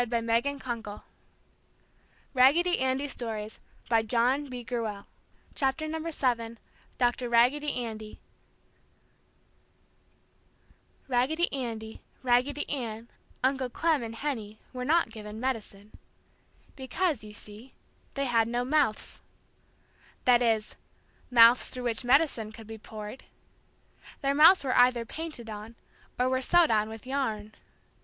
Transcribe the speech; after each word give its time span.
[Illustration: 0.01 0.99
Raggedy 2.33 2.79
Andy 2.79 3.07
sitting] 3.07 3.07
[Illustration: 3.07 3.61
Medicine] 3.91 4.39
[Illustration: 4.41 5.05
Four 5.53 6.33
dolls] 6.33 6.57
DOCTOR 6.97 7.29
RAGGEDY 7.29 7.71
ANDY 7.75 8.19
Raggedy 11.07 11.53
Andy, 11.53 12.01
Raggedy 12.23 12.67
Ann, 12.67 13.09
Uncle 13.43 13.69
Clem 13.69 14.01
and 14.01 14.15
Henny 14.15 14.57
were 14.73 14.83
not 14.83 15.11
given 15.11 15.39
medicine. 15.39 15.91
Because, 16.75 17.23
you 17.23 17.31
see, 17.33 17.75
they 18.15 18.25
had 18.25 18.47
no 18.47 18.65
mouths. 18.65 19.21
That 20.25 20.41
is, 20.41 20.77
mouths 21.29 21.69
through 21.69 21.83
which 21.83 22.03
medicine 22.03 22.51
could 22.51 22.65
be 22.65 22.79
poured. 22.79 23.25
Their 24.23 24.33
mouths 24.33 24.63
were 24.63 24.75
either 24.75 25.05
painted 25.05 25.47
on, 25.47 25.75
or 26.17 26.27
were 26.27 26.41
sewed 26.41 26.71
on 26.71 26.89
with 26.89 27.05
yarn. 27.05 27.53